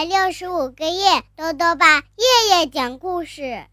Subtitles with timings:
[0.00, 3.66] 百六十五个夜，豆豆爸夜夜讲故事。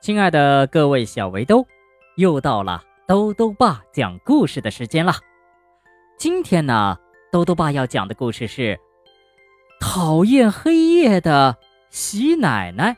[0.00, 1.66] 亲爱的各位小围兜，
[2.14, 5.14] 又到了兜兜爸讲故事的时间了。
[6.16, 6.96] 今天呢，
[7.32, 8.78] 兜兜爸要讲的故事是
[9.80, 11.56] 讨厌黑夜的
[11.90, 12.96] 喜奶奶。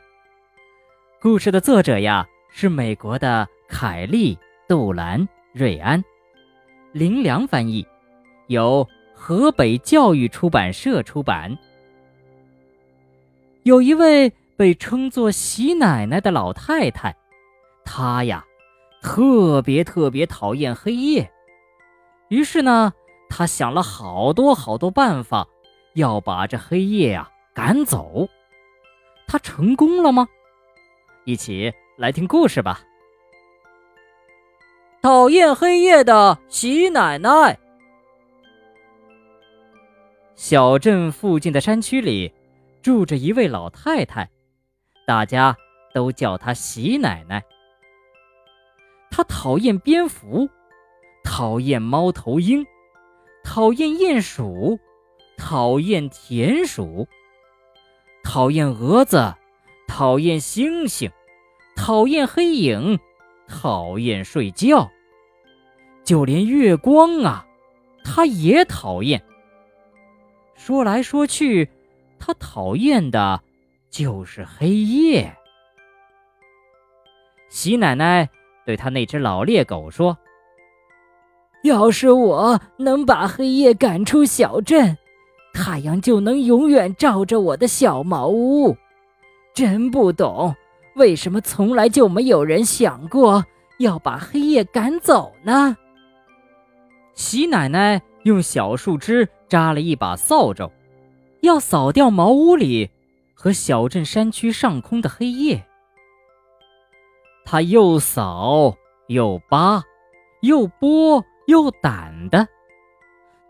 [1.19, 4.35] 故事的作者呀是美国的凯利·
[4.69, 5.21] 杜兰·
[5.51, 6.03] 瑞安，
[6.91, 7.87] 林良翻译，
[8.49, 8.87] 由。
[9.19, 11.57] 河北教育出版社出版。
[13.67, 17.13] 有一位被称作“喜奶奶”的老太太，
[17.83, 18.45] 她呀，
[19.01, 21.29] 特别特别讨厌黑夜。
[22.29, 22.93] 于是呢，
[23.27, 25.45] 她想了好多好多办法，
[25.95, 28.29] 要把这黑夜呀赶走。
[29.27, 30.29] 她成功了吗？
[31.25, 32.79] 一起来听故事吧。
[35.01, 37.59] 讨厌黑夜的喜奶奶。
[40.37, 42.31] 小镇附近的山区里，
[42.81, 44.29] 住着一位老太太，
[45.05, 45.55] 大家
[45.93, 47.43] 都叫她喜奶奶。
[49.09, 50.49] 她讨厌蝙蝠，
[51.23, 52.65] 讨厌猫头鹰，
[53.43, 54.79] 讨厌鼹鼠，
[55.37, 57.07] 讨厌田鼠，
[58.23, 59.33] 讨厌蛾子，
[59.87, 61.11] 讨厌星星，
[61.75, 62.99] 讨厌黑影，
[63.47, 64.89] 讨厌睡觉，
[66.03, 67.45] 就连月光啊，
[68.03, 69.23] 她也讨厌。
[70.55, 71.69] 说来说去，
[72.19, 73.41] 他讨厌的
[73.89, 75.35] 就是黑夜。
[77.49, 78.29] 喜奶奶
[78.65, 80.17] 对他那只老猎狗说
[81.63, 84.97] ：“要是我能把黑夜赶出小镇，
[85.53, 88.75] 太阳就能永远照着我的小茅屋。
[89.53, 90.55] 真不懂，
[90.95, 93.43] 为什么从来就没有人想过
[93.79, 95.77] 要把黑夜赶走呢？”
[97.15, 98.01] 喜奶奶。
[98.23, 100.69] 用小树枝扎了一把扫帚，
[101.41, 102.89] 要扫掉茅屋里
[103.33, 105.65] 和小镇山区上空的黑夜。
[107.45, 108.75] 他又扫
[109.07, 109.83] 又扒，
[110.41, 112.47] 又拨又掸的，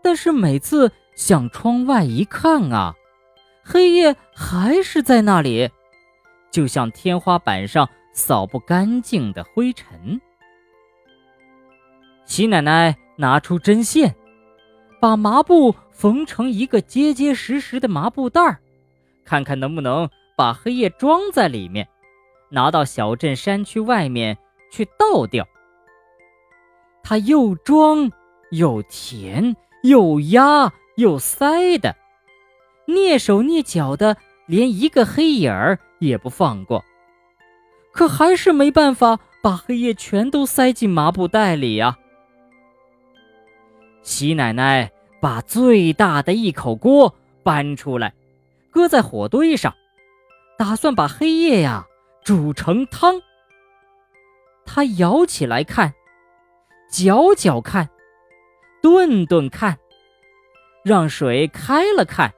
[0.02, 2.94] 但是每次向窗外一看啊，
[3.64, 5.68] 黑夜还是在那里，
[6.50, 10.20] 就像天花板上扫不干净的灰尘。
[12.24, 14.14] 齐奶奶拿出针线。
[15.00, 18.58] 把麻布缝成一个结结实实的麻布袋儿，
[19.24, 21.88] 看看能不能把黑夜装在里面，
[22.50, 24.36] 拿到小镇山区外面
[24.70, 25.46] 去倒掉。
[27.02, 28.10] 他又装
[28.50, 31.96] 又填又压又塞的，
[32.86, 34.16] 蹑手蹑脚的，
[34.46, 36.84] 连一个黑影儿也不放过，
[37.92, 41.98] 可还是没办法把黑夜全都塞进麻布袋里呀。
[44.08, 48.14] 喜奶奶把最大的一口锅搬出来，
[48.70, 49.74] 搁在火堆上，
[50.56, 51.86] 打算把黑夜呀
[52.24, 53.20] 煮成汤。
[54.64, 55.92] 他舀起来看，
[56.90, 57.86] 搅搅看，
[58.80, 59.78] 炖炖看，
[60.82, 62.32] 让水开了看，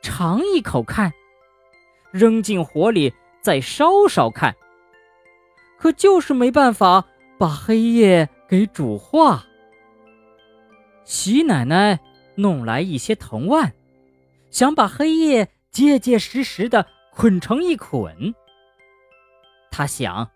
[0.00, 1.12] 尝一口看，
[2.12, 3.12] 扔进火里
[3.42, 4.54] 再烧烧看，
[5.76, 7.04] 可就是没办法
[7.36, 9.44] 把黑夜给煮化。
[11.08, 11.98] 喜奶奶
[12.34, 13.72] 弄来一些藤蔓，
[14.50, 18.34] 想把黑夜结结实实的捆成一捆。
[19.70, 20.30] 他想，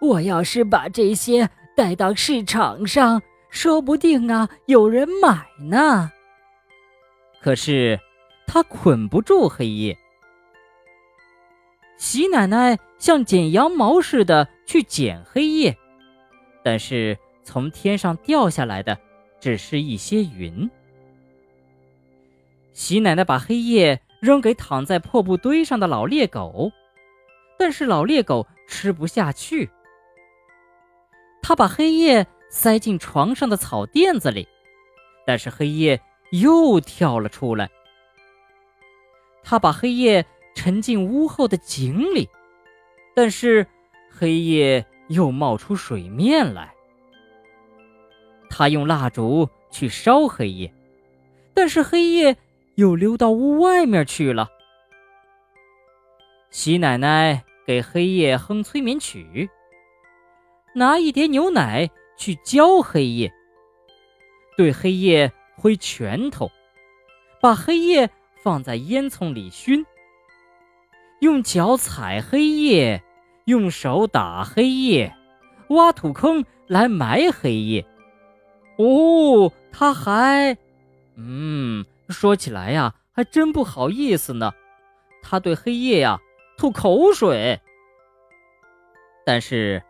[0.00, 6.10] 我要是把这些带到市场上，说不定啊有人买呢。
[7.40, 7.96] 可是
[8.48, 9.96] 他捆不住黑夜。
[11.96, 15.78] 喜奶奶像剪羊毛似的去剪黑夜，
[16.64, 18.98] 但是从天上掉下来的。
[19.40, 20.70] 只是一些云。
[22.72, 26.70] 喜奶奶把黑夜扔给躺在破布堆上的老猎狗，
[27.58, 29.68] 但是老猎狗吃不下去。
[31.42, 34.46] 他把黑夜塞进床上的草垫子里，
[35.26, 36.00] 但是黑夜
[36.30, 37.68] 又跳了出来。
[39.42, 40.24] 他把黑夜
[40.54, 42.28] 沉进屋后的井里，
[43.16, 43.66] 但是
[44.10, 46.72] 黑夜又冒出水面来。
[48.50, 50.74] 他用蜡烛去烧黑夜，
[51.54, 52.36] 但是黑夜
[52.74, 54.50] 又溜到屋外面去了。
[56.50, 59.48] 喜奶奶给黑夜哼催眠曲，
[60.74, 61.88] 拿一碟牛奶
[62.18, 63.32] 去浇黑夜，
[64.56, 66.50] 对黑夜挥拳头，
[67.40, 68.10] 把黑夜
[68.42, 69.86] 放在烟囱里熏，
[71.20, 73.00] 用脚踩黑夜，
[73.44, 75.14] 用手打黑夜，
[75.68, 77.86] 挖土坑来埋黑夜。
[78.80, 80.56] 哦，他还，
[81.16, 84.50] 嗯，说起来呀，还真不好意思呢。
[85.22, 86.18] 他对黑夜呀
[86.56, 87.60] 吐口水，
[89.26, 89.82] 但是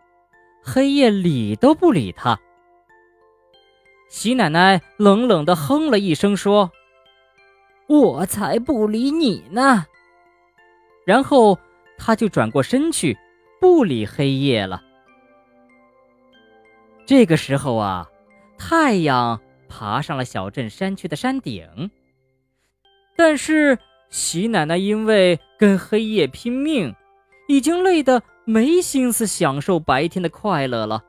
[0.61, 2.39] 黑夜理都不理他。
[4.09, 6.73] 喜奶奶冷冷的哼了一声，说
[7.87, 9.87] ：“我才不理你呢。”
[11.07, 11.57] 然后
[11.97, 13.17] 他就转过身去，
[13.61, 14.83] 不理黑夜了。
[17.07, 18.09] 这个时候啊，
[18.62, 21.91] 太阳爬上了小镇山区的山顶，
[23.17, 23.79] 但是。
[24.12, 26.93] 喜奶奶因为跟黑夜拼命，
[27.47, 31.05] 已经累得没心思享受白天的快乐了。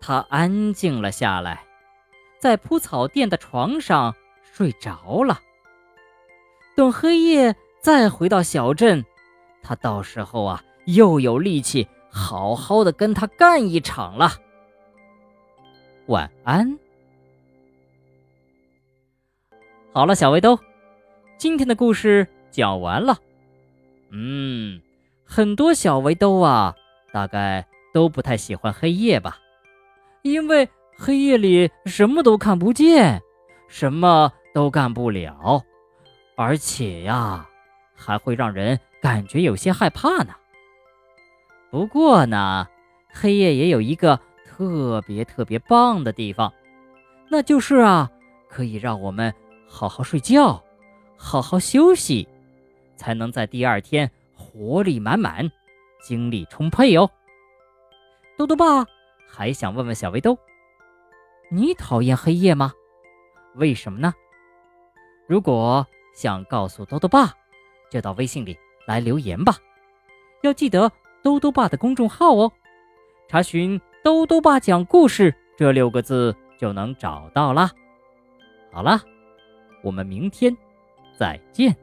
[0.00, 1.64] 她安静了下来，
[2.40, 5.40] 在铺草垫的床上睡着了。
[6.74, 9.04] 等黑夜再回到小镇，
[9.62, 14.32] 她到时候啊又有力气好好的跟他干一场了。
[16.12, 16.78] 晚安。
[19.94, 20.58] 好了，小围兜。
[21.38, 23.16] 今天的故事讲完了，
[24.10, 24.80] 嗯，
[25.24, 26.74] 很多小围兜啊，
[27.14, 29.38] 大概都不太喜欢黑夜吧，
[30.20, 30.68] 因为
[30.98, 33.22] 黑夜里什么都看不见，
[33.68, 35.64] 什么都干不了，
[36.36, 37.48] 而且呀，
[37.96, 40.34] 还会让人感觉有些害怕呢。
[41.70, 42.68] 不过呢，
[43.10, 44.20] 黑夜也有一个
[44.62, 46.52] 特别特别棒的地方，
[47.28, 48.08] 那就是啊，
[48.48, 49.34] 可以让我们
[49.66, 50.62] 好好睡觉。
[51.16, 52.28] 好好休息，
[52.96, 55.50] 才能在第二天活力满满、
[56.00, 57.10] 精力充沛哦。
[58.36, 58.86] 豆豆爸
[59.28, 60.38] 还想问问小围兜：
[61.50, 62.72] 你讨厌黑夜吗？
[63.54, 64.14] 为什么呢？
[65.26, 67.32] 如果想告诉豆豆爸，
[67.90, 68.56] 就到微信里
[68.86, 69.56] 来留言吧。
[70.42, 70.90] 要记得
[71.22, 72.52] 豆豆爸的公众号哦，
[73.28, 77.70] 查询“兜兜爸讲故事”这六个字就能找到啦。
[78.72, 79.00] 好啦，
[79.82, 80.56] 我们明天。
[81.18, 81.76] 再见。